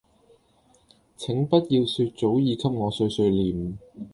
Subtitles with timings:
[1.15, 3.75] 請不要說早已給我碎碎唸